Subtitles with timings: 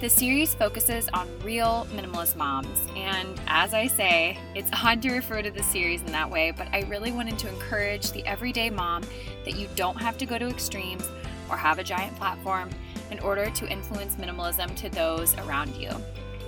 [0.00, 5.40] the series focuses on real minimalist moms, and as I say, it's odd to refer
[5.40, 9.04] to the series in that way, but I really wanted to encourage the everyday mom
[9.44, 11.08] that you don't have to go to extremes
[11.48, 12.68] or have a giant platform
[13.10, 15.90] in order to influence minimalism to those around you.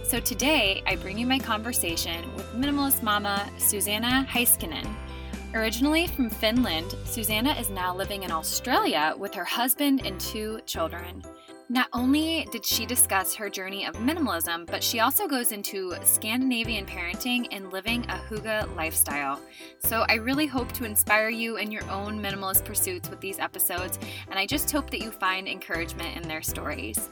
[0.02, 4.94] So today, I bring you my conversation with minimalist mama Susanna Heiskanen.
[5.54, 11.22] Originally from Finland, Susanna is now living in Australia with her husband and two children.
[11.70, 16.86] Not only did she discuss her journey of minimalism, but she also goes into Scandinavian
[16.86, 19.38] parenting and living a hygge lifestyle.
[19.78, 23.98] So I really hope to inspire you in your own minimalist pursuits with these episodes,
[24.30, 27.10] and I just hope that you find encouragement in their stories.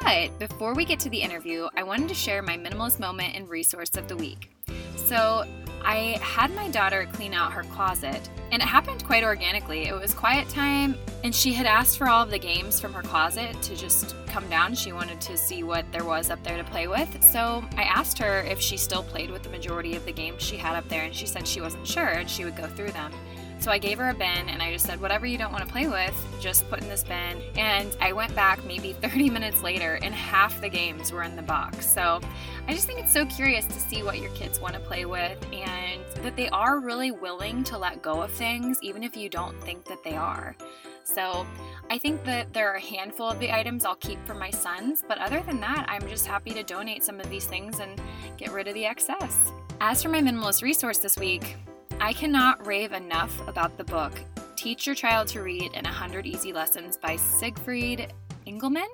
[0.00, 3.48] But before we get to the interview, I wanted to share my minimalist moment and
[3.48, 4.52] resource of the week.
[4.94, 5.44] So,
[5.84, 9.86] I had my daughter clean out her closet, and it happened quite organically.
[9.86, 13.02] It was quiet time, and she had asked for all of the games from her
[13.02, 14.74] closet to just come down.
[14.74, 17.22] She wanted to see what there was up there to play with.
[17.22, 20.56] So I asked her if she still played with the majority of the games she
[20.56, 23.12] had up there, and she said she wasn't sure and she would go through them.
[23.60, 25.70] So I gave her a bin and I just said, whatever you don't want to
[25.70, 27.42] play with, just put in this bin.
[27.56, 31.42] And I went back maybe 30 minutes later and half the games were in the
[31.42, 31.86] box.
[31.86, 32.20] So
[32.68, 35.44] I just think it's so curious to see what your kids want to play with
[35.52, 39.60] and that they are really willing to let go of things, even if you don't
[39.62, 40.56] think that they are.
[41.02, 41.46] So
[41.90, 45.02] I think that there are a handful of the items I'll keep for my sons,
[45.06, 48.00] but other than that, I'm just happy to donate some of these things and
[48.36, 49.50] get rid of the excess.
[49.80, 51.56] As for my minimalist resource this week,
[52.00, 54.12] I cannot rave enough about the book
[54.54, 58.12] Teach Your Child to Read in 100 Easy Lessons by Siegfried
[58.46, 58.86] Engelmann.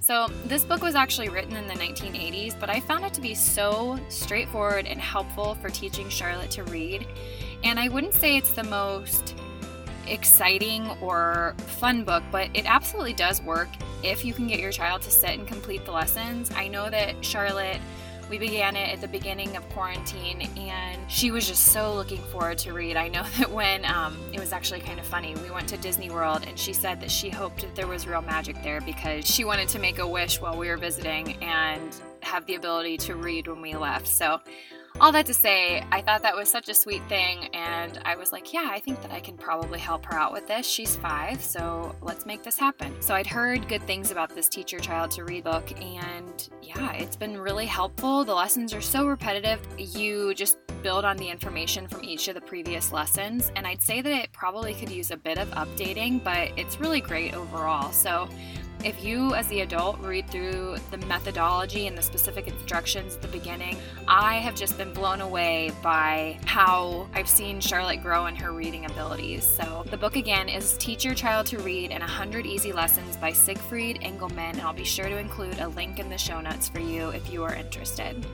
[0.00, 3.34] So, this book was actually written in the 1980s, but I found it to be
[3.34, 7.06] so straightforward and helpful for teaching Charlotte to read.
[7.64, 9.34] And I wouldn't say it's the most
[10.06, 13.68] exciting or fun book, but it absolutely does work
[14.02, 16.50] if you can get your child to sit and complete the lessons.
[16.54, 17.80] I know that Charlotte
[18.28, 22.58] we began it at the beginning of quarantine, and she was just so looking forward
[22.58, 22.96] to read.
[22.96, 26.10] I know that when um, it was actually kind of funny, we went to Disney
[26.10, 29.44] World, and she said that she hoped that there was real magic there because she
[29.44, 33.46] wanted to make a wish while we were visiting and have the ability to read
[33.46, 34.06] when we left.
[34.06, 34.40] So
[35.00, 38.32] all that to say, I thought that was such a sweet thing, and I was
[38.32, 40.66] like, yeah, I think that I can probably help her out with this.
[40.66, 43.00] She's five, so let's make this happen.
[43.00, 46.92] So I'd heard good things about this teach your child to read book, and yeah,
[46.94, 48.24] it's been really helpful.
[48.24, 52.40] The lessons are so repetitive, you just build on the information from each of the
[52.40, 56.50] previous lessons, and I'd say that it probably could use a bit of updating, but
[56.56, 57.92] it's really great overall.
[57.92, 58.28] So
[58.84, 63.28] if you, as the adult, read through the methodology and the specific instructions at the
[63.28, 68.52] beginning, I have just been blown away by how I've seen Charlotte grow in her
[68.52, 69.44] reading abilities.
[69.44, 73.32] So, the book again is Teach Your Child to Read in 100 Easy Lessons by
[73.32, 76.80] Siegfried Engelmann, and I'll be sure to include a link in the show notes for
[76.80, 78.24] you if you are interested.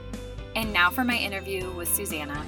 [0.57, 2.45] And now for my interview with Susanna.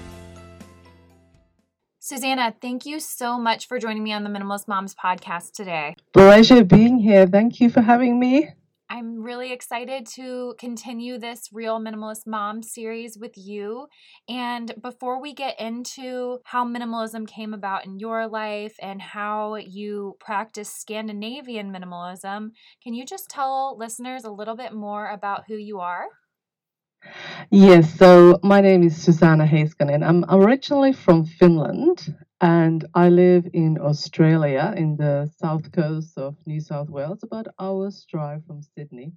[2.06, 5.96] Susanna, thank you so much for joining me on the Minimalist Moms podcast today.
[6.12, 7.26] Pleasure being here.
[7.26, 8.48] Thank you for having me.
[8.88, 13.88] I'm really excited to continue this Real Minimalist Mom series with you.
[14.28, 20.16] And before we get into how minimalism came about in your life and how you
[20.20, 22.50] practice Scandinavian minimalism,
[22.84, 26.06] can you just tell listeners a little bit more about who you are?
[27.50, 30.04] Yes, so my name is Susanna Heiskanen.
[30.04, 36.60] I'm originally from Finland and I live in Australia in the south coast of New
[36.60, 39.12] South Wales, about hour's drive from Sydney.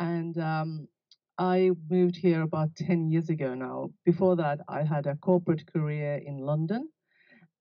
[0.00, 0.88] And um,
[1.38, 3.90] I moved here about 10 years ago now.
[4.04, 6.88] Before that, I had a corporate career in London.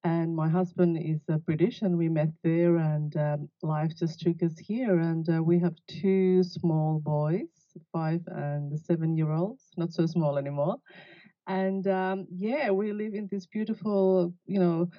[0.04, 4.42] And my husband is uh, British, and we met there, and um, life just took
[4.44, 5.00] us here.
[5.00, 7.61] And uh, we have two small boys
[7.92, 10.78] five and seven year olds, not so small anymore.
[11.48, 14.90] And um, yeah, we live in this beautiful, you know,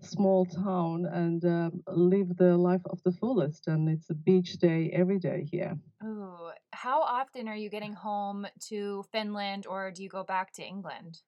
[0.00, 3.68] small town and uh, live the life of the fullest.
[3.68, 5.76] And it's a beach day every day here.
[6.02, 10.62] Oh, how often are you getting home to Finland or do you go back to
[10.62, 11.18] England?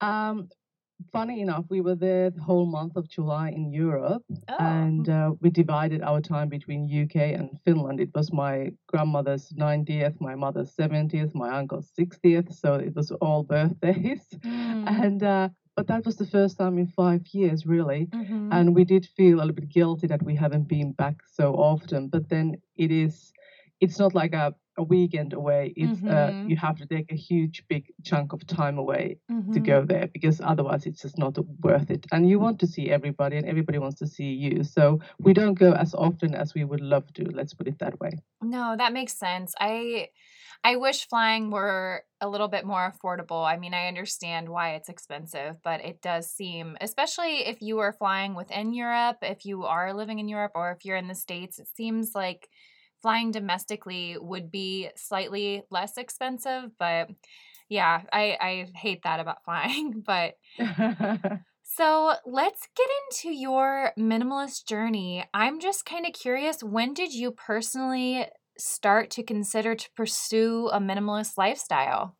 [0.00, 0.48] Um,
[1.12, 4.56] funny enough, we were there the whole month of July in Europe, oh.
[4.58, 8.00] and uh, we divided our time between UK and Finland.
[8.00, 13.42] It was my grandmother's 90th, my mother's 70th, my uncle's 60th, so it was all
[13.54, 14.26] birthdays.
[14.44, 15.04] Mm.
[15.04, 18.06] And uh, but that was the first time in five years, really.
[18.06, 18.48] Mhm.
[18.50, 22.08] And we did feel a little bit guilty that we haven't been back so often.
[22.08, 23.32] But then it is,
[23.80, 25.72] it's not like a, a weekend away.
[25.76, 26.50] It's uh, Mhm.
[26.50, 29.18] you have to take a huge, big chunk of time away
[29.52, 29.60] to Mhm.
[29.60, 32.06] go there because otherwise it's just not worth it.
[32.12, 34.64] And you want to see everybody, and everybody wants to see you.
[34.64, 37.24] So we don't go as often as we would love to.
[37.24, 38.12] Let's put it that way.
[38.42, 39.54] No, that makes sense.
[39.58, 40.10] I
[40.64, 43.46] I wish flying were a little bit more affordable.
[43.46, 47.92] I mean, I understand why it's expensive, but it does seem, especially if you are
[47.92, 51.58] flying within Europe, if you are living in Europe or if you're in the States,
[51.58, 52.48] it seems like
[53.06, 57.08] flying domestically would be slightly less expensive, but
[57.68, 60.34] yeah, I I hate that about flying, but
[61.62, 65.24] so let's get into your minimalist journey.
[65.32, 68.26] I'm just kind of curious when did you personally
[68.58, 72.16] start to consider to pursue a minimalist lifestyle?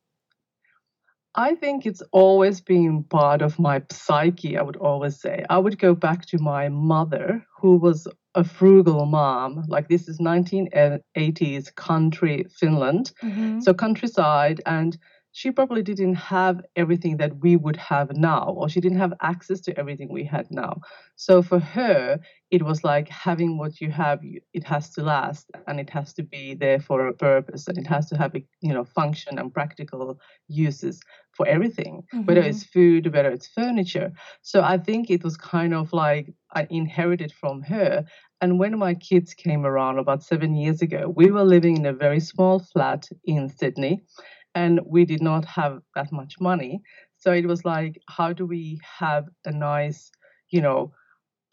[1.35, 5.43] I think it's always been part of my psyche, I would always say.
[5.49, 8.07] I would go back to my mother, who was
[8.37, 9.65] a frugal mom.
[9.67, 13.11] Like this is 1980s country Finland.
[13.23, 13.61] Mhm.
[13.63, 14.97] So countryside and
[15.33, 19.59] she probably didn't have everything that we would have now or she didn't have access
[19.61, 20.73] to everything we had now.
[21.15, 22.19] So for her
[22.49, 24.19] it was like having what you have
[24.53, 27.87] it has to last and it has to be there for a purpose and it
[27.87, 30.17] has to have a you know function and practical
[30.47, 31.01] uses
[31.37, 31.93] for everything
[32.25, 32.49] whether Mhm.
[32.49, 34.09] it's food whether it's furniture
[34.41, 36.25] so i think it was kind of like
[36.59, 38.05] i inherited from her
[38.41, 41.93] and when my kids came around about seven years ago we were living in a
[41.93, 44.01] very small flat in sydney
[44.55, 46.81] and we did not have that much money
[47.17, 50.11] so it was like how do we have a nice
[50.51, 50.91] you know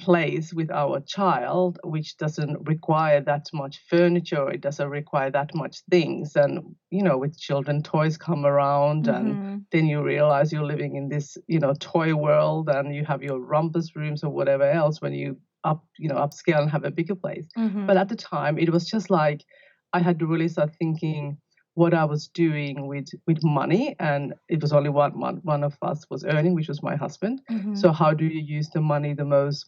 [0.00, 5.82] place with our child which doesn't require that much furniture it doesn't require that much
[5.88, 6.60] things and
[6.90, 9.64] you know with children toys come around and Mhm.
[9.70, 13.38] then you realize you're living in this you know toy world and you have your
[13.40, 17.14] rumpus rooms or whatever else when you up you know upscale and have a bigger
[17.14, 17.86] place Mhm.
[17.86, 19.44] but at the time it was just like
[19.92, 21.36] i had to really start thinking
[21.74, 25.76] what i was doing with with money and it was only one one, one of
[25.82, 27.76] us was earning which was my husband Mhm.
[27.76, 29.66] so how do you use the money the most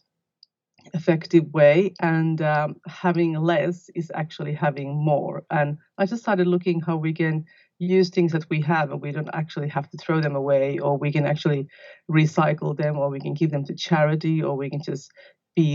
[0.93, 6.79] effective way and um, having less is actually having more and i just started looking
[6.79, 7.43] how we can
[7.79, 10.97] use things that we have and we don't actually have to throw them away or
[10.97, 11.67] we can actually
[12.09, 15.11] recycle them or we can give them to charity or we can just
[15.57, 15.69] be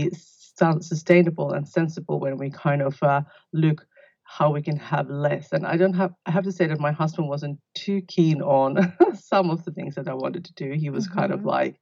[0.91, 3.21] sustainable and sensible when we kind of uh,
[3.53, 3.79] look
[4.25, 5.45] how we can have less.
[5.55, 8.71] And i don't have i have to say that my husband wasn't too keen on
[9.31, 10.67] some of the things that i wanted to do.
[10.83, 11.51] He was kind of Mhm.
[11.57, 11.75] like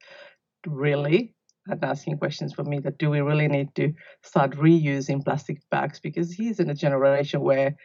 [0.68, 1.22] really?
[1.68, 3.94] and asking questions for me that do we really need to
[4.24, 6.00] start reusing plastic bags?
[6.08, 7.76] Because he's in a generation where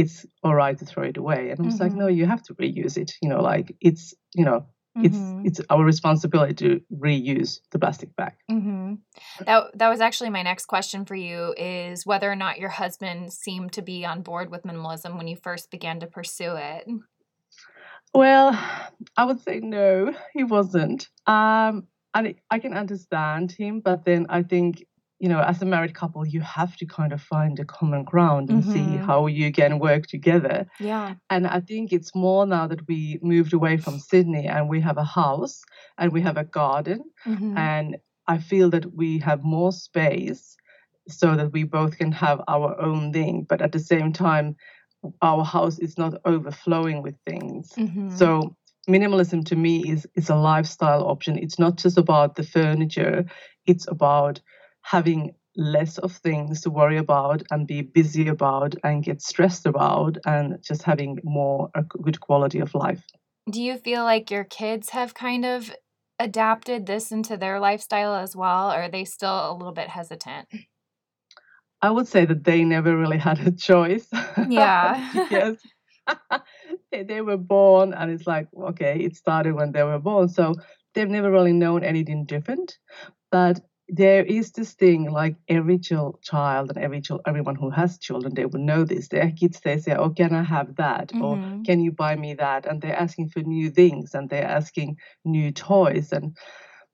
[0.00, 1.42] it's all right to throw it away.
[1.50, 3.10] And i was like no you have to reuse it.
[3.22, 4.04] You know like it's
[4.40, 4.60] you know
[5.02, 5.46] it's Mhm.
[5.46, 8.94] it's our responsibility to reuse the plastic bag hmm
[9.44, 13.32] That that was actually my next question for you is whether or not your husband
[13.32, 16.86] seemed to be on board with minimalism when you first began to pursue it.
[18.14, 18.58] Well,
[19.16, 21.08] I would say no, he wasn't.
[21.26, 24.86] Um, and I can understand him, but then I think,
[25.18, 28.50] you know, as a married couple, you have to kind of find a common ground
[28.50, 29.06] and see Mhm.
[29.06, 30.66] how you can work together.
[30.78, 31.14] Yeah.
[31.30, 34.98] And I think it's more now that we moved away from Sydney and we have
[34.98, 35.62] a house
[35.98, 37.96] and we have a garden, hmm and
[38.28, 40.56] I feel that we have more space
[41.08, 44.56] so that we both can have our own thing, but at the same time,
[45.22, 47.72] our house is not overflowing with things.
[47.76, 48.56] hmm So
[48.88, 51.38] minimalism to me is is a lifestyle option.
[51.38, 53.24] It's not just about the furniture.
[53.66, 54.40] It's about
[54.86, 60.16] having less of things to worry about and be busy about and get stressed about
[60.24, 63.02] and just having more a good quality of life.
[63.50, 65.74] Do you feel like your kids have kind of
[66.20, 70.46] adapted this into their lifestyle as well, or are they still a little bit hesitant?
[71.82, 74.08] I would say that they never really had a choice.
[74.48, 75.10] Yeah.
[75.12, 75.58] because
[76.92, 80.28] they, they were born and it's like, okay, it started when they were born.
[80.28, 80.54] So
[80.94, 82.78] they've never really known anything different.
[83.32, 87.98] But there is this thing like every chil- child and every chil- everyone who has
[87.98, 89.08] children, they will know this.
[89.08, 91.12] Their kids, they say, oh, can I have that?
[91.20, 91.64] Or Mhm.
[91.64, 92.66] can you buy me that?
[92.66, 96.12] And they're asking for new things and they're asking new toys.
[96.12, 96.36] And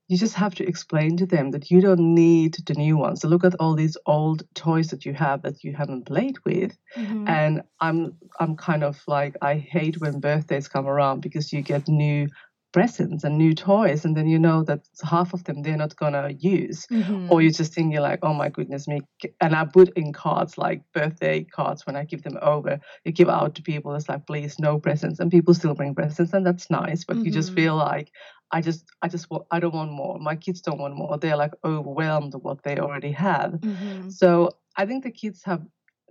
[0.09, 3.21] you just have to explain to them that you don't need the new ones.
[3.21, 6.77] So look at all these old toys that you have that you haven't played with.
[6.95, 7.25] Mhm.
[7.27, 11.87] And I'm I'm kind of like I hate when birthdays come around because you get
[11.87, 12.27] new
[12.73, 16.29] presents and new toys and then you know that half of them they're not gonna
[16.39, 17.29] use Mhm.
[17.31, 18.99] or you just think you're like oh my goodness me
[19.39, 23.29] and i put in cards like birthday cards when i give them over you give
[23.29, 26.69] out to people it's like please no presents and people still bring presents and that's
[26.71, 27.55] nice but you just Mhm.
[27.55, 28.09] feel like
[28.55, 30.19] I just I just want I don't want more.
[30.19, 31.17] My kids don't want more.
[31.17, 33.53] They're like overwhelmed with what they already have.
[33.53, 34.09] Mm-hmm.
[34.09, 35.61] So I think the kids have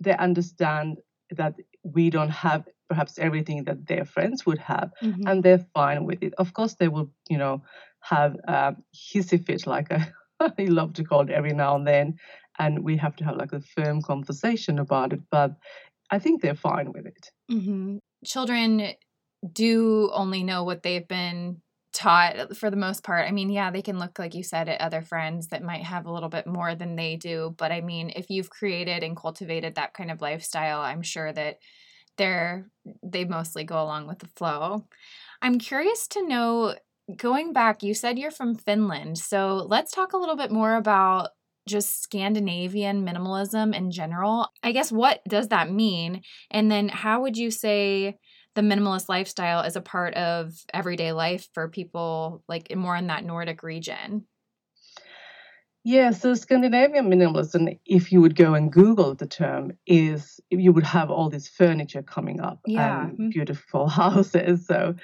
[0.03, 0.97] they understand
[1.37, 1.53] that
[1.83, 5.29] we don't have perhaps everything that their friends would have, Mhm.
[5.29, 6.33] and they're fine with it.
[6.37, 7.63] Of course, they will you know
[8.01, 12.17] have a hissy fit like I, I love to call it every now and then,
[12.59, 15.21] and we have to have like a firm conversation about it.
[15.31, 15.51] But
[16.11, 17.31] I think they're fine with it.
[17.49, 18.93] hmm Children
[19.51, 21.61] do only know what they've been
[21.93, 23.27] taught for the most part.
[23.27, 26.05] I mean, yeah, they can look, like you said, at other friends that might have
[26.05, 27.55] a little bit more than they do.
[27.57, 31.59] But I mean, if you've created and cultivated that kind of lifestyle, I'm sure that
[32.17, 32.69] they're
[33.01, 34.85] they mostly go along with the flow.
[35.41, 36.75] I'm curious to know,
[37.15, 39.17] going back, you said you're from Finland.
[39.17, 41.29] So let's talk a little bit more about
[41.67, 44.47] just Scandinavian minimalism in general.
[44.63, 46.21] I guess what does that mean?
[46.51, 48.17] And then how would you say
[48.55, 53.23] the minimalist lifestyle is a part of everyday life for people like more in that
[53.23, 54.25] Nordic region?
[55.83, 60.85] Yeah, so Scandinavian minimalism, if you would go and Google the term, is you would
[60.85, 63.09] have all this furniture coming up Yeah.
[63.09, 64.65] and beautiful houses.
[64.65, 64.95] So,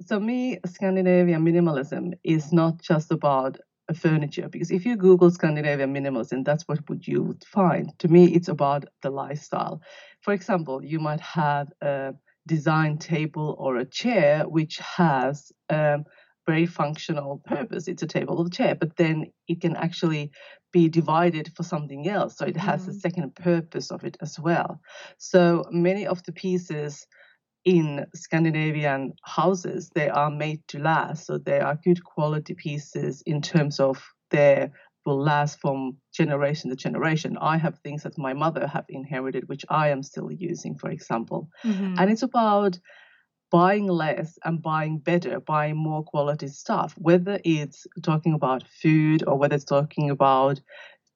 [0.00, 3.58] so me, Scandinavian minimalism is not just about
[3.94, 7.96] furniture because if you Google Scandinavian minimalism, that's what would you would find.
[8.00, 9.82] To me, it's about the lifestyle.
[10.22, 12.14] For example, you might have a
[12.46, 16.04] design table or a chair which has um,
[16.46, 17.88] very functional purpose.
[17.88, 20.30] It's a table or a chair, but then it can actually
[20.72, 22.36] be divided for something else.
[22.36, 22.94] So it has a Mhm.
[22.94, 24.80] second purpose of it as well.
[25.18, 27.06] So many of the pieces
[27.64, 31.26] in Scandinavian houses, they are made to last.
[31.26, 34.70] So they are good quality pieces in terms of they
[35.06, 37.36] will last from generation to generation.
[37.40, 41.48] I have things that my mother have inherited, which I am still using, for example.
[41.64, 41.98] Mhm.
[41.98, 42.78] And it's about
[43.54, 49.38] buying less and buying better, buying more quality stuff, whether it's talking about food or
[49.38, 50.60] whether it's talking about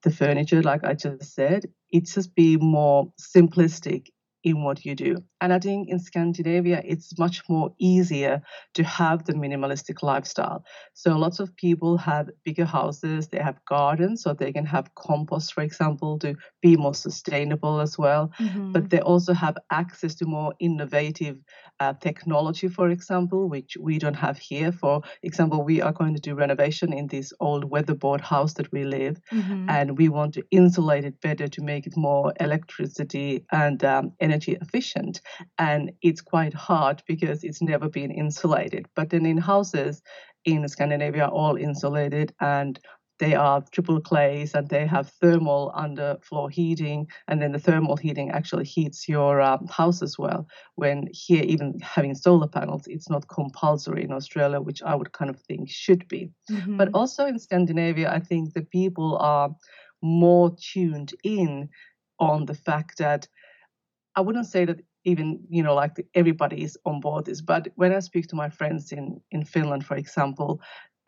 [0.04, 4.06] the furniture, like I just said, it's just be more simplistic
[4.44, 5.16] in what you do.
[5.40, 8.42] And I think in Scandinavia, it's much more easier
[8.74, 10.64] to have the minimalistic lifestyle.
[10.94, 15.52] So lots of people have bigger houses, they have gardens, so they can have compost,
[15.54, 18.74] for example, to be more sustainable as well Mhm.
[18.74, 21.38] but they also have access to more innovative
[21.80, 24.72] uh, technology, for example, which we don't have here.
[24.72, 28.84] For example, we are going to do renovation in this old weatherboard house that we
[28.84, 29.68] live, Mhm.
[29.68, 34.56] and we want to insulate it better to make it more electricity and um, energy
[34.60, 35.20] efficient.
[35.58, 38.86] And it's quite hard because it's never been insulated.
[38.94, 40.02] But then in houses
[40.44, 42.78] in Scandinavia, are all insulated and
[43.18, 48.30] they are triple glaze and they have thermal underfloor heating and then the thermal heating
[48.30, 53.26] actually heats your um, house as well when here even having solar panels it's not
[53.26, 56.94] compulsory in australia which i would kind of think should be but Mhm.
[56.94, 59.54] also in Scandinavia, I think the people are
[60.02, 61.68] more tuned in
[62.18, 63.28] on the fact that
[64.16, 67.92] I wouldn't say that even you know like everybody is on board this, but when
[67.92, 70.60] I speak to my friends in in Finland, for example,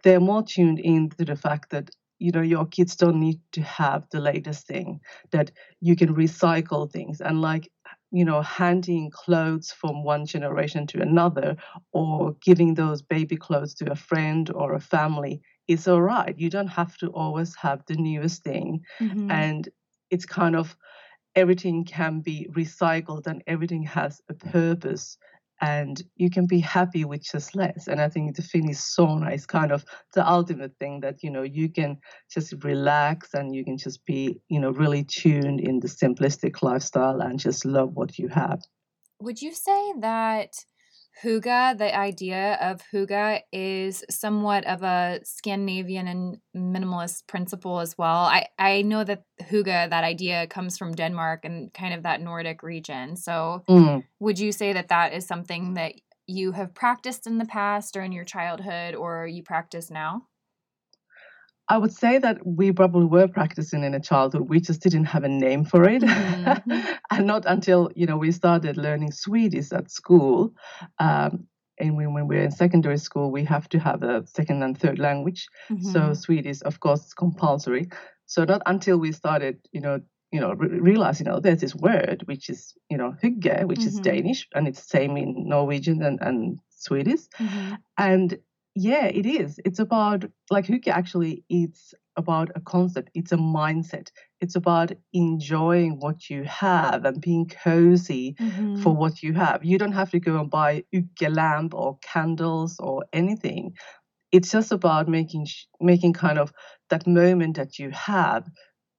[0.02, 3.62] they're more tuned in to the fact that you know your kids don't need to
[3.62, 5.00] have the latest thing
[5.32, 7.70] that you can recycle things and like
[8.11, 11.56] you know handing clothes from one generation to another
[11.92, 16.37] or giving those baby clothes to a friend or a family is all right.
[16.38, 18.80] You don't have to always have the newest thing.
[19.00, 19.28] Mhm.
[19.28, 19.68] And
[20.11, 20.76] it's kind of
[21.35, 25.17] everything can be recycled and everything has a purpose.
[25.63, 27.87] And you can be happy with just less.
[27.87, 29.85] And I think the Finnish sauna is kind of
[30.15, 31.99] the ultimate thing that, you know, you can
[32.33, 37.21] just relax and you can just be, you know, really tuned in the simplistic lifestyle
[37.21, 38.63] and just love what you have.
[39.21, 40.55] Would you say that
[41.23, 48.25] Hygge, the idea of Hygge, is somewhat of a Scandinavian and minimalist principle as well?
[48.25, 52.62] I, I know that Hygge, that idea, comes from Denmark and kind of that Nordic
[52.62, 53.17] region.
[53.17, 54.05] So, Mm.
[54.21, 55.95] would you say that that is something that
[56.26, 60.26] you have practiced in the past or in your childhood or you practice now?
[61.71, 64.49] I would say that we probably were practicing in a childhood.
[64.49, 66.03] We just didn't have a name for it.
[66.03, 66.89] Mhm.
[67.11, 70.53] and not until, you know, we started learning Swedish at school.
[70.99, 71.47] Um,
[71.79, 74.99] and when, when we're in secondary school, we have to have a second and third
[74.99, 75.47] language.
[75.81, 76.17] So Mhm.
[76.17, 77.89] Swedish, of course, is compulsory.
[78.27, 80.00] So not until we started, you know,
[80.33, 83.87] you know, re- realize, you know, there's this word which is, you know, hygge, which
[83.87, 84.03] is Mhm.
[84.03, 87.21] Danish, and it's same in Norwegian and, and Swedish.
[87.41, 87.79] Mhm.
[87.97, 88.39] And
[88.75, 89.61] yeah, it is.
[89.65, 93.11] It's about like hygge actually it's about a concept.
[93.15, 94.09] It's a mindset.
[94.41, 98.77] It's about enjoying what you have and being cozy Mhm.
[98.83, 99.65] for what you have.
[99.65, 103.75] You don't have to go and buy hygge lamp or candles or anything.
[104.33, 105.47] it's just about making
[105.81, 106.53] making kind of
[106.91, 108.49] that moment that you have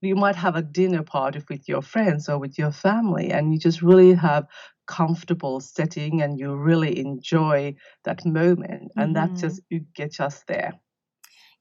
[0.02, 3.60] you might have a dinner party with your friends or with your family and you
[3.60, 4.46] just really have
[4.88, 7.74] comfortable setting and you really enjoy
[8.04, 9.34] that moment and mm-hmm.
[9.34, 10.74] that just you get just there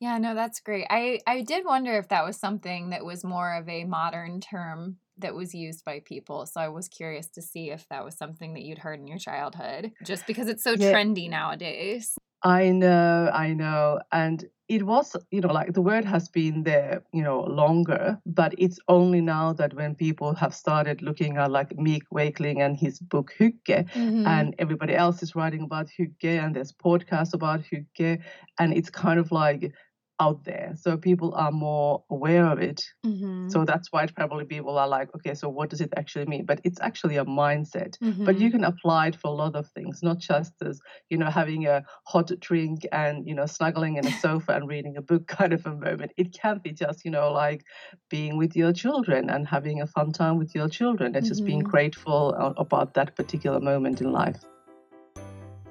[0.01, 3.55] yeah no that's great i i did wonder if that was something that was more
[3.55, 7.71] of a modern term that was used by people so i was curious to see
[7.71, 10.93] if that was something that you'd heard in your childhood just because it's so yeah.
[10.93, 14.01] trendy nowadays I know, I know.
[14.13, 18.55] And it was, you know, like the word has been there, you know, longer, but
[18.57, 23.01] it's only now that when people have started looking at like Meik Wiking and his
[23.01, 24.27] book Hygge, mm-hmm.
[24.27, 28.23] and everybody else is writing about Hygge, and there's podcasts about Hygge,
[28.61, 29.73] and it's kind of like
[30.21, 33.49] out there so people are more aware of it mm-hmm.
[33.49, 36.61] so that's why probably people are like okay so what does it actually mean but
[36.63, 38.25] it's actually a mindset mm-hmm.
[38.27, 38.59] but you mm-hmm.
[38.59, 41.83] can apply it for a lot of things not just as you know having a
[42.05, 45.65] hot drink and you know snuggling in a sofa and reading a book kind of
[45.65, 47.65] a moment it can be just you know like
[48.11, 51.31] being with your children and having a fun time with your children and mm-hmm.
[51.31, 51.71] just being mm-hmm.
[51.71, 54.45] grateful about that particular moment in life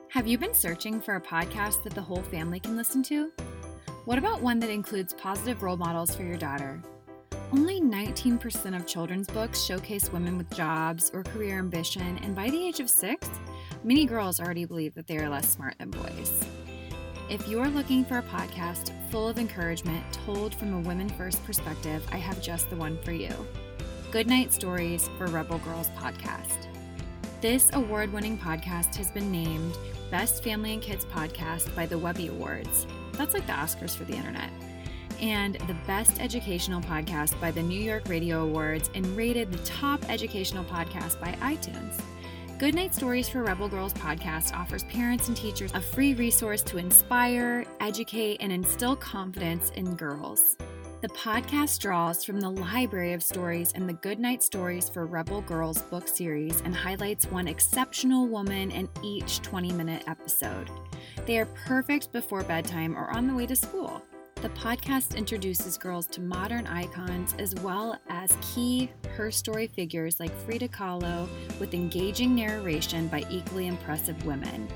[0.10, 3.32] have you been searching for a podcast that the whole family can listen to
[4.06, 6.82] what about one that includes positive role models for your daughter?
[7.52, 12.68] Only 19% of children's books showcase women with jobs or career ambition, and by the
[12.68, 13.28] age of six,
[13.84, 16.40] many girls already believe that they are less smart than boys.
[17.30, 22.06] If you're looking for a podcast full of encouragement told from a women first perspective,
[22.12, 23.34] I have just the one for you
[24.12, 26.68] Goodnight Stories for Rebel Girls podcast.
[27.42, 29.78] This award winning podcast has been named
[30.10, 32.88] Best Family and Kids Podcast by the Webby Awards
[33.20, 34.50] that's like the Oscars for the internet.
[35.22, 40.10] And the Best Educational Podcast by the New York Radio Awards and rated the top
[40.10, 42.02] educational podcast by iTunes.
[42.58, 47.66] Goodnight Stories for Rebel Girls podcast offers parents and teachers a free resource to inspire,
[47.82, 50.56] educate, and instill confidence in girls.
[51.02, 55.82] The podcast draws from the library of stories in the Goodnight Stories for Rebel Girls
[55.84, 60.70] book series and highlights one exceptional woman in each 20 minute episode.
[61.26, 64.02] They are perfect before bedtime or on the way to school.
[64.42, 70.36] The podcast introduces girls to modern icons as well as key her story figures like
[70.42, 71.30] Frida Kahlo
[71.62, 74.68] with engaging narration by equally impressive women.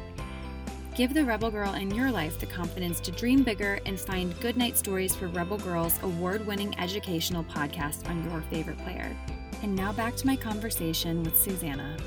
[0.95, 4.77] Give the Rebel Girl in your life the confidence to dream bigger and find Goodnight
[4.77, 9.17] Stories for Rebel Girls award winning educational podcast on your favorite player.
[9.63, 11.97] And now back to my conversation with Susanna.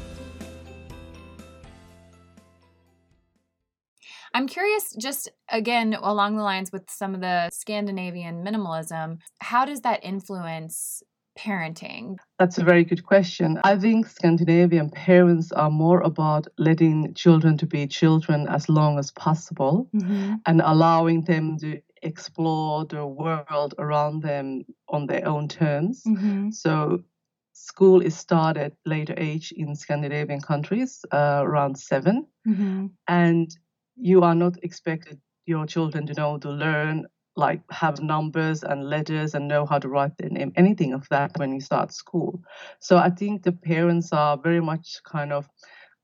[4.32, 9.80] I'm curious, just again, along the lines with some of the Scandinavian minimalism, how does
[9.80, 11.02] that influence
[11.36, 12.16] parenting?
[12.38, 13.58] That's a very good question.
[13.64, 19.10] I think Scandinavian parents are more about letting children to be children as long as
[19.10, 20.34] possible mm-hmm.
[20.46, 26.02] and allowing them to explore the world around them on their own terms.
[26.06, 26.50] Mm-hmm.
[26.50, 27.02] So
[27.52, 32.86] school is started later age in Scandinavian countries, uh, around 7 mm-hmm.
[33.08, 33.50] and
[33.96, 39.34] you are not expected your children to know to learn like have numbers and letters
[39.34, 42.40] and know how to write their name anything of that when you start school.
[42.80, 45.48] So i think the parents are very much kind of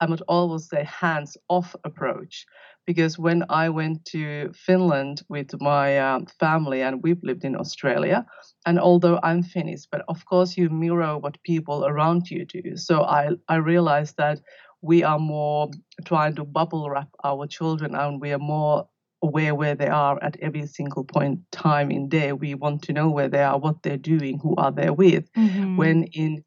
[0.00, 2.46] i would always say hands off approach.
[2.86, 8.26] Because when i went to finland with my um, family and we've lived in australia
[8.66, 12.76] and although i'm finnish but of course you mirror what people around you do.
[12.76, 14.40] So i i realized that
[14.82, 15.70] we are more
[16.04, 18.88] trying to bubble wrap our children and we are more
[19.22, 23.08] aware where they are at every single point time in day we want to know
[23.08, 25.76] where they are what they're doing who are they with mm-hmm.
[25.76, 26.44] when in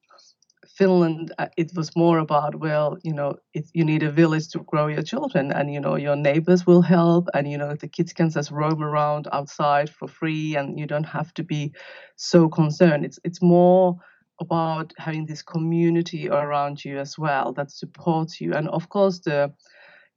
[0.78, 4.60] finland uh, it was more about well you know it, you need a village to
[4.60, 8.12] grow your children and you know your neighbors will help and you know the kids
[8.12, 11.72] can just roam around outside for free and you don't have to be
[12.18, 13.98] so concerned it's it's more
[14.40, 18.54] about having this community around you as well that supports you.
[18.54, 19.54] And of course, the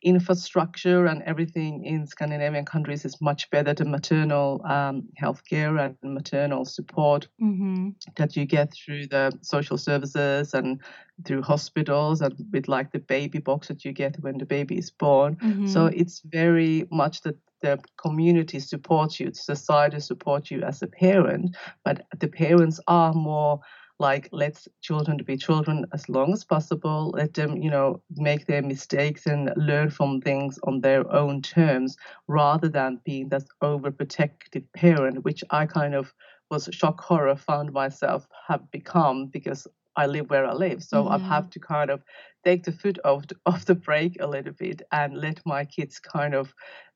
[0.02, 3.74] infrastructure and everything in Scandinavian countries is much better.
[3.74, 7.90] The maternal um, healthcare and maternal support mm-hmm.
[8.16, 10.80] that you get through the social services and
[11.24, 14.90] through hospitals and with like the baby box that you get when the baby is
[14.90, 15.36] born.
[15.36, 15.66] Mm-hmm.
[15.66, 21.56] So it's very much that the community supports you, society supports you as a parent,
[21.84, 23.60] but the parents are more
[23.98, 28.46] like let's children to be children as long as possible let them you know make
[28.46, 31.96] their mistakes and learn from things on their own terms
[32.28, 36.14] rather than being that overprotective parent which i kind of
[36.50, 40.82] was shock horror found myself have become because I live where I live.
[40.84, 41.24] So mm-hmm.
[41.24, 42.02] I have to kind of
[42.44, 45.98] take the foot off the, off the brake a little bit and let my kids
[45.98, 46.54] kind of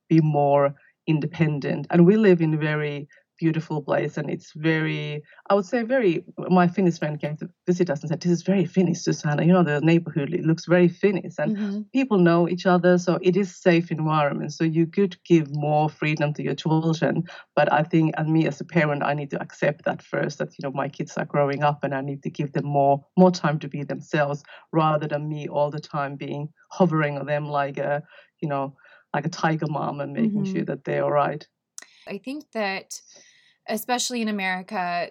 [0.09, 0.75] be more
[1.09, 1.89] independent.
[1.91, 3.09] And we live in a very
[3.43, 6.25] beautiful place and it's very i would say very
[6.61, 9.53] my finnish friend came to visit us and said this is very finnish susanna you
[9.53, 11.81] know the neighborhood it looks very finnish and mm-hmm.
[11.93, 16.33] people know each other so it is safe environment so you could give more freedom
[16.33, 17.25] to your children
[17.57, 20.57] but i think and me as a parent i need to accept that first that
[20.57, 23.33] you know my kids are growing up and i need to give them more more
[23.33, 27.77] time to be themselves rather than me all the time being hovering on them like
[27.77, 28.05] a
[28.41, 28.77] you know
[29.13, 30.55] like a tiger mom and making mm-hmm.
[30.55, 31.49] sure that they're all right
[32.07, 33.01] I think that
[33.69, 35.11] especially in America,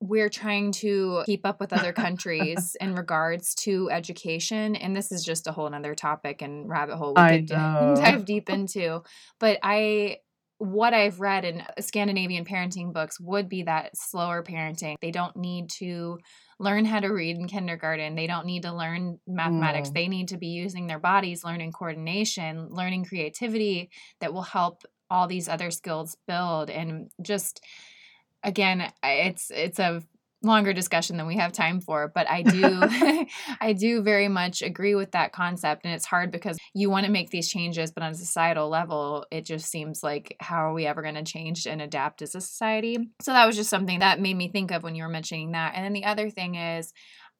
[0.00, 4.74] we're trying to keep up with other countries in regards to education.
[4.74, 8.50] And this is just a whole other topic and rabbit hole we could dive deep
[8.50, 9.02] into.
[9.38, 10.18] But I
[10.58, 14.94] what I've read in Scandinavian parenting books would be that slower parenting.
[15.02, 16.18] They don't need to
[16.60, 18.14] learn how to read in kindergarten.
[18.14, 19.90] They don't need to learn mathematics.
[19.90, 19.94] Mm.
[19.94, 25.26] They need to be using their bodies, learning coordination, learning creativity that will help all
[25.26, 27.60] these other skills build and just
[28.42, 30.02] again, it's it's a
[30.44, 32.80] longer discussion than we have time for but i do
[33.60, 37.12] i do very much agree with that concept and it's hard because you want to
[37.12, 40.86] make these changes but on a societal level it just seems like how are we
[40.86, 42.98] ever going to change and adapt as a society?
[43.20, 45.74] So that was just something that made me think of when you were mentioning that
[45.74, 46.92] and then the other thing is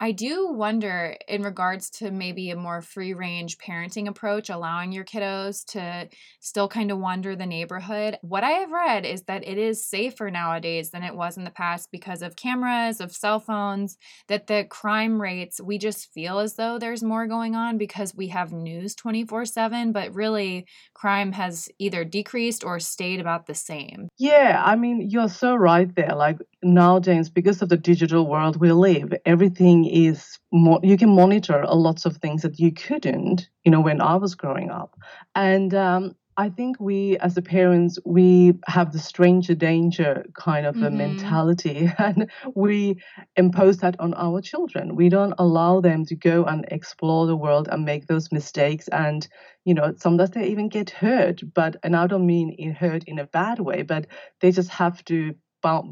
[0.02, 5.04] I do wonder in regards to maybe a more free range parenting approach, allowing your
[5.04, 6.08] kiddos to
[6.40, 8.18] still kind of wander the neighborhood.
[8.20, 11.52] What I have read is that it is safer nowadays than it was in the
[11.52, 16.56] past because of cameras, of cell phones, that the crime rates, we just feel as
[16.56, 21.68] though there's more going on because we have news 24 7, but really crime has
[21.78, 24.08] either decreased or stayed about the same.
[24.18, 26.16] Yeah, I mean, you're so right there.
[26.16, 31.62] Like nowadays, because of the digital world we live, everything is mo- you can monitor
[31.62, 34.98] a lots of things that you couldn't, you know, when I was growing up.
[35.34, 40.74] And um, I think we, as the parents, we have the stranger danger kind of
[40.74, 40.84] mm-hmm.
[40.84, 42.96] a mentality, and we
[43.36, 44.96] impose that on our children.
[44.96, 49.28] We don't allow them to go and explore the world and make those mistakes, and
[49.64, 51.42] you know, sometimes they even get hurt.
[51.54, 54.06] But and I don't mean it hurt in a bad way, but
[54.40, 55.34] they just have to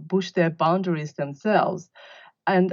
[0.09, 1.91] push their boundaries themselves.
[2.47, 2.73] And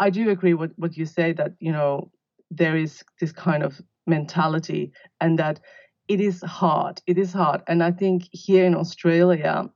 [0.00, 2.10] I do agree with what you say that you know
[2.50, 5.60] there is this kind of mentality and that
[6.08, 7.00] it is hard.
[7.06, 9.70] It is hard, and I think here in Australia,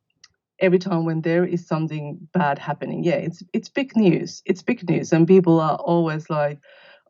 [0.59, 4.43] every time when there is something bad happening, yeah, it's it's big news.
[4.47, 6.59] It's big news, and people are always like,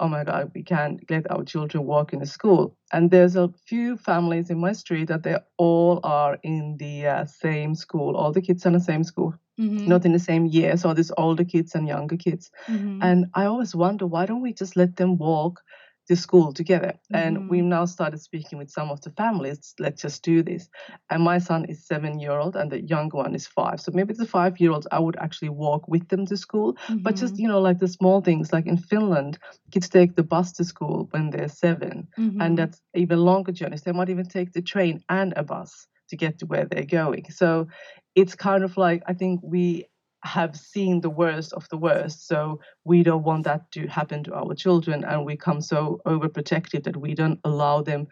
[0.00, 3.48] "Oh my God, we can't let our children walk in the school." And there's a
[3.66, 8.16] few families in my street that they all are in the uh, same school.
[8.16, 9.87] All the kids are in the same school Mm-hmm.
[9.87, 10.76] not in the same year.
[10.76, 12.50] So there's older kids and younger kids.
[12.68, 13.00] Mm-hmm.
[13.00, 15.61] And I always wonder why don't we just let them walk
[16.09, 16.95] to school together?
[17.12, 17.17] Mm-hmm.
[17.17, 19.75] And we've now started speaking with some of the families.
[19.79, 20.69] Let's just do this.
[21.11, 23.81] And my son is seven year old and the younger one is five.
[23.81, 26.77] So maybe the five year olds I would actually walk with them to school.
[26.88, 27.43] But just, mm-hmm.
[27.43, 29.38] you know, like the small things, like in Finland,
[29.71, 32.55] kids take the bus to school when they're 7 And mm-hmm.
[32.55, 33.83] that's even longer journeys.
[33.83, 37.31] They might even take the train and a bus to get to where they're going.
[37.31, 37.69] So
[38.14, 39.87] it's kind of like I think we
[40.24, 42.26] have seen the worst of the worst.
[42.26, 46.84] So we don't want that to happen to our children, and we come so overprotective
[46.84, 48.06] that we don't allow them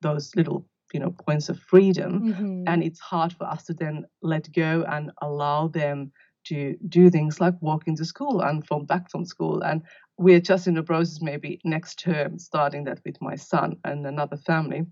[0.00, 2.64] those little you know points of freedom, mm-hmm.
[2.66, 6.12] and it's hard for us to then let go and allow them
[6.48, 9.82] to do things like walk into school and from back from school and
[10.16, 14.36] we're just in the process maybe next term starting that with my son and another
[14.36, 14.86] family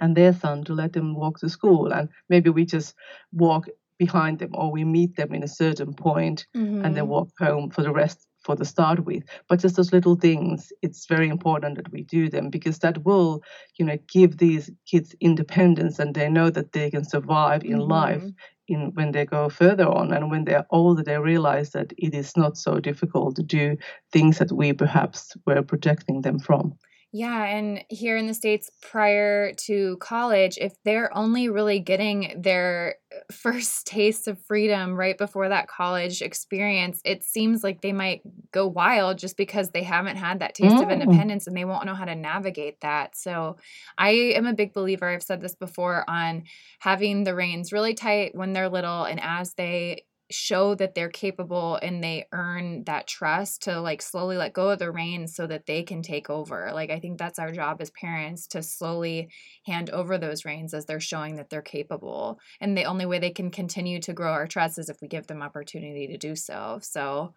[0.00, 2.94] and their son to let them walk to school and maybe we just
[3.32, 3.66] walk
[3.98, 6.84] behind them or we meet them in a certain point mm-hmm.
[6.84, 7.12] and then mm-hmm.
[7.12, 11.06] walk home for the rest for the start with but just those little things it's
[11.06, 13.42] very important that we do them because that will
[13.78, 17.90] you know give these kids independence and they know that they can survive in mm-hmm.
[17.90, 18.24] life
[18.68, 22.36] in when they go further on and when they're older they realize that it is
[22.36, 23.76] not so difficult to do
[24.12, 26.74] things that we perhaps were protecting them from
[27.10, 32.96] yeah, and here in the States prior to college, if they're only really getting their
[33.10, 38.20] uh, first taste of freedom right before that college experience, it seems like they might
[38.52, 40.82] go wild just because they haven't had that taste mm.
[40.82, 43.16] of independence and they won't know how to navigate that.
[43.16, 43.56] So
[43.96, 46.44] I am a big believer, I've said this before, on
[46.78, 51.78] having the reins really tight when they're little and as they show that they're capable
[51.80, 55.66] and they earn that trust to like slowly let go of the reins so that
[55.66, 56.70] they can take over.
[56.72, 59.30] Like I think that's our job as parents to slowly
[59.64, 62.38] hand over those reins as they're showing that they're capable.
[62.60, 65.26] And the only way they can continue to grow our trust is if we give
[65.26, 66.78] them opportunity to do so.
[66.82, 67.32] So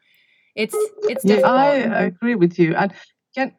[0.56, 2.76] it's it's yeah, I agree with you.
[2.76, 2.94] And
[3.36, 3.54] can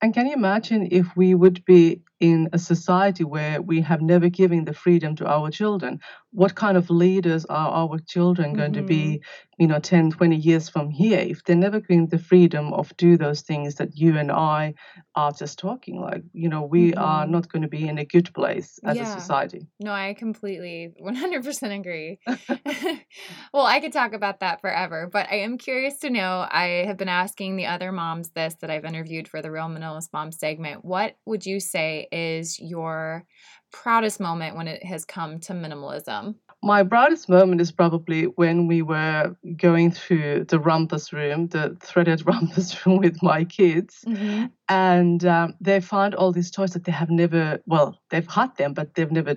[0.00, 4.28] and can you imagine if we would be in a society where we have never
[4.28, 6.00] given the freedom to our children
[6.38, 8.80] what kind of leaders are our children going mm-hmm.
[8.80, 9.62] to be mm-hmm.
[9.62, 13.16] you know 10 20 years from here if they're never given the freedom of do
[13.16, 14.72] those things that you and i
[15.16, 17.02] are just talking like you know we mm-hmm.
[17.02, 19.02] are not going to be in a good place as yeah.
[19.02, 22.20] a society no i completely 100% agree
[23.52, 26.96] well i could talk about that forever but i am curious to know i have
[26.96, 30.84] been asking the other moms this that i've interviewed for the real minimalist mom segment
[30.84, 33.24] what would you say is your
[33.72, 36.34] proudest moment when it has come to minimalism?
[36.62, 42.22] My proudest moment is probably when we were going through the rumpus room, the threaded
[42.26, 44.46] rumpus room with my kids, mm-hmm.
[44.68, 48.74] and um, they found all these toys that they have never, well, they've had them,
[48.74, 49.36] but they've never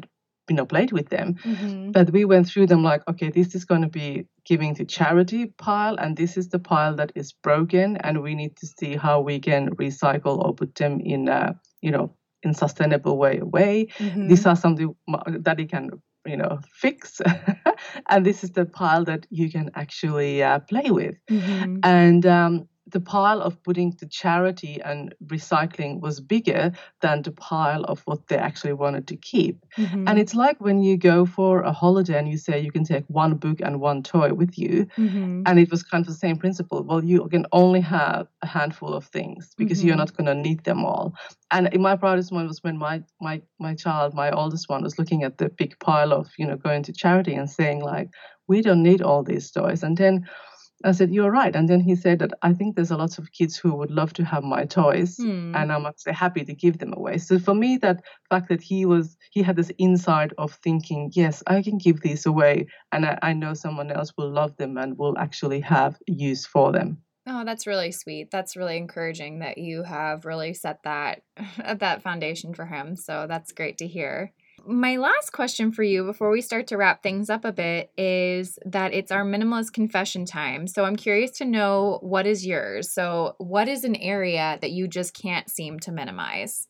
[0.49, 1.91] you know played with them mm-hmm.
[1.91, 5.45] but we went through them like okay this is going to be giving to charity
[5.57, 9.21] pile and this is the pile that is broken and we need to see how
[9.21, 14.27] we can recycle or put them in a you know in sustainable way way mm-hmm.
[14.27, 14.95] these are something
[15.27, 15.89] that you can
[16.25, 17.21] you know fix
[18.09, 21.77] and this is the pile that you can actually uh, play with mm-hmm.
[21.83, 27.83] and um, the pile of putting to charity and recycling was bigger than the pile
[27.85, 29.63] of what they actually wanted to keep.
[29.77, 30.07] Mm-hmm.
[30.07, 33.05] And it's like when you go for a holiday and you say you can take
[33.07, 34.87] one book and one toy with you.
[34.97, 35.43] Mm-hmm.
[35.45, 36.83] And it was kind of the same principle.
[36.83, 39.87] Well, you can only have a handful of things because mm-hmm.
[39.89, 41.13] you're not going to need them all.
[41.51, 44.97] And in my proudest moment was when my, my, my child, my oldest one, was
[44.97, 48.09] looking at the big pile of, you know, going to charity and saying, like,
[48.47, 49.83] we don't need all these toys.
[49.83, 50.27] And then
[50.83, 51.55] I said, You're right.
[51.55, 54.13] And then he said that I think there's a lot of kids who would love
[54.13, 55.53] to have my toys hmm.
[55.55, 57.17] and I'm actually happy to give them away.
[57.17, 61.43] So for me, that fact that he was he had this insight of thinking, yes,
[61.47, 64.97] I can give these away and I, I know someone else will love them and
[64.97, 66.97] will actually have use for them.
[67.27, 68.31] Oh, that's really sweet.
[68.31, 71.21] That's really encouraging that you have really set that
[71.77, 72.95] that foundation for him.
[72.95, 74.33] So that's great to hear.
[74.65, 78.59] My last question for you before we start to wrap things up a bit is
[78.65, 80.67] that it's our minimalist confession time.
[80.67, 82.91] So I'm curious to know what is yours.
[82.91, 86.67] So, what is an area that you just can't seem to minimize?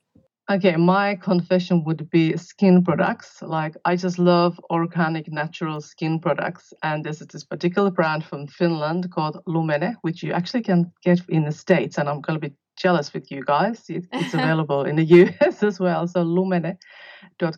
[0.49, 3.41] Okay, my confession would be skin products.
[3.41, 6.73] Like, I just love organic, natural skin products.
[6.83, 11.45] And there's this particular brand from Finland called Lumene, which you actually can get in
[11.45, 11.97] the States.
[11.97, 13.85] And I'm going to be jealous with you guys.
[13.89, 15.03] it's available in the
[15.39, 16.07] US as well.
[16.07, 16.77] So, Lumene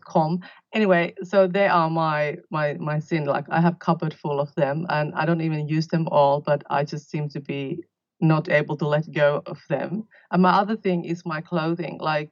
[0.05, 0.39] com.
[0.73, 3.25] Anyway, so they are my my my sin.
[3.25, 6.63] Like I have cupboard full of them, and I don't even use them all, but
[6.69, 7.83] I just seem to be
[8.19, 10.07] not able to let go of them.
[10.31, 11.97] And my other thing is my clothing.
[11.99, 12.31] Like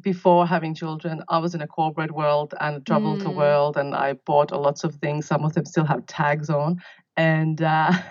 [0.00, 3.24] before having children, I was in a corporate world and traveled mm.
[3.24, 5.26] the world, and I bought a lots of things.
[5.26, 6.80] Some of them still have tags on,
[7.16, 7.60] and.
[7.62, 7.92] Uh,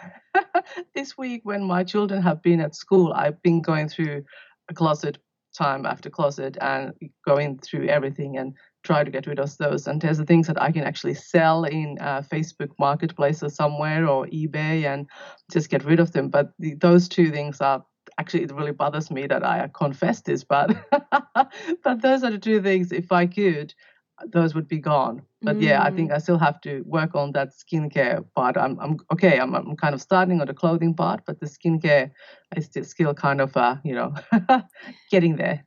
[0.95, 4.23] this week, when my children have been at school, I've been going through
[4.69, 5.17] a closet
[5.57, 6.93] time after closet and
[7.25, 9.87] going through everything and try to get rid of those.
[9.87, 14.07] And there's the things that I can actually sell in uh, Facebook Marketplace or somewhere
[14.07, 15.07] or eBay and
[15.51, 16.29] just get rid of them.
[16.29, 17.83] But the, those two things are
[18.17, 20.75] actually it really bothers me that I confess this, but
[21.83, 22.91] but those are the two things.
[22.91, 23.73] If I could,
[24.27, 25.21] those would be gone.
[25.41, 25.63] But mm.
[25.63, 26.15] yeah, I think mm.
[26.15, 28.57] I still have to work on that skincare part.
[28.57, 29.39] I'm, I'm okay.
[29.39, 32.11] I'm, I'm kind of starting on the clothing part, but the skincare
[32.55, 34.13] is still, still kind of, uh, you know,
[35.11, 35.65] getting there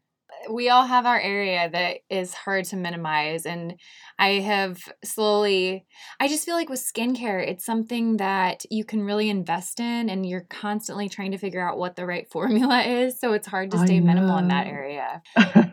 [0.50, 3.74] we all have our area that is hard to minimize and
[4.18, 5.84] i have slowly
[6.20, 10.26] i just feel like with skincare it's something that you can really invest in and
[10.26, 13.78] you're constantly trying to figure out what the right formula is so it's hard to
[13.78, 15.22] stay minimal in that area.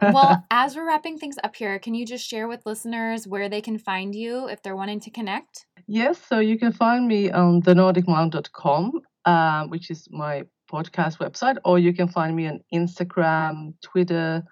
[0.02, 3.62] Well as we're wrapping things up here can you just share with listeners where they
[3.62, 5.66] can find you if they're wanting to connect?
[5.88, 11.80] Yes so you can find me on thenordicmom.com um, which is my podcast website, or
[11.80, 14.44] you can find me on Instagram, Twitter,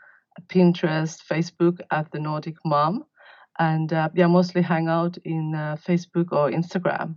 [0.47, 3.05] Pinterest, Facebook at the Nordic Mom,
[3.59, 7.15] and uh, yeah, mostly hang out in uh, Facebook or Instagram.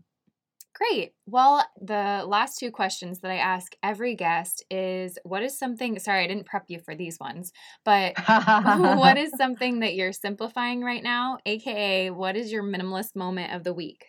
[0.80, 1.12] Great.
[1.26, 6.24] Well, the last two questions that I ask every guest is what is something, sorry,
[6.24, 7.52] I didn't prep you for these ones,
[7.84, 11.36] but what is something that you're simplifying right now?
[11.44, 14.06] AKA, what is your minimalist moment of the week?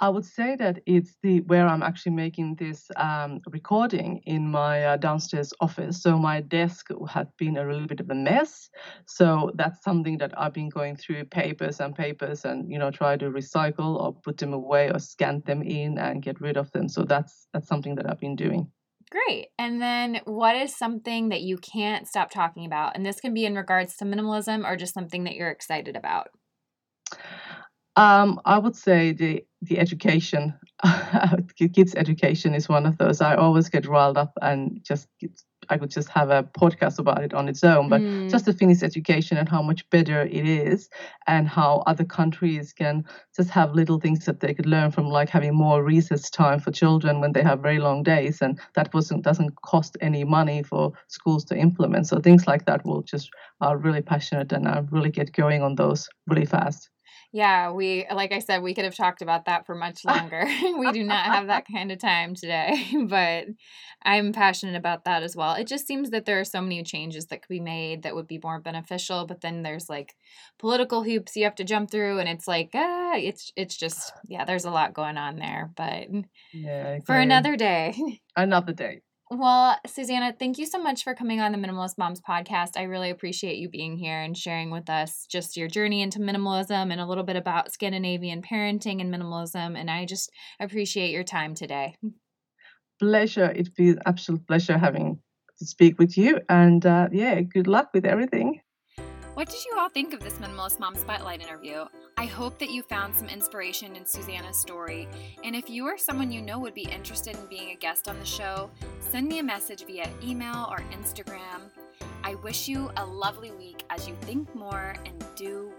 [0.00, 4.84] I would say that it's the where I'm actually making this um, recording in my
[4.84, 6.02] uh, downstairs office.
[6.02, 8.70] So my desk had been a little bit of a mess.
[9.06, 13.18] So that's something that I've been going through papers and papers and you know try
[13.18, 16.88] to recycle or put them away or scan them in and get rid of them.
[16.88, 18.72] So that's that's something that I've been doing.
[19.10, 19.48] Great.
[19.58, 22.96] And then what is something that you can't stop talking about?
[22.96, 26.28] And this can be in regards to minimalism or just something that you're excited about.
[27.96, 30.54] Um, I would say the the education,
[31.74, 33.20] kids' education is one of those.
[33.20, 35.08] I always get riled up and just
[35.68, 37.88] I could just have a podcast about it on its own.
[37.88, 38.30] But mm.
[38.30, 40.88] just the Finnish education and how much better it is,
[41.26, 43.04] and how other countries can
[43.36, 46.72] just have little things that they could learn from, like having more recess time for
[46.72, 50.92] children when they have very long days, and that wasn't doesn't cost any money for
[51.08, 52.08] schools to implement.
[52.08, 55.74] So things like that will just are really passionate and I really get going on
[55.74, 56.90] those really fast.
[57.32, 60.44] Yeah, we like I said, we could have talked about that for much longer.
[60.78, 63.46] we do not have that kind of time today, but
[64.02, 65.54] I'm passionate about that as well.
[65.54, 68.26] It just seems that there are so many changes that could be made that would
[68.26, 70.16] be more beneficial, but then there's like
[70.58, 74.44] political hoops you have to jump through and it's like ah, it's it's just yeah,
[74.44, 76.08] there's a lot going on there, but
[76.52, 77.94] yeah, for another day.
[78.36, 79.02] Another day.
[79.32, 82.70] Well, Susanna, thank you so much for coming on the Minimalist Moms podcast.
[82.76, 86.90] I really appreciate you being here and sharing with us just your journey into minimalism
[86.90, 89.78] and a little bit about Scandinavian parenting and minimalism.
[89.78, 91.94] And I just appreciate your time today.
[92.98, 93.52] Pleasure.
[93.54, 95.20] It feels absolute pleasure having
[95.60, 96.40] to speak with you.
[96.48, 98.60] And uh, yeah, good luck with everything.
[99.40, 101.86] What did you all think of this Minimalist Mom Spotlight interview?
[102.18, 105.08] I hope that you found some inspiration in Susanna's story.
[105.42, 108.18] And if you or someone you know would be interested in being a guest on
[108.18, 111.70] the show, send me a message via email or Instagram.
[112.22, 115.69] I wish you a lovely week as you think more and do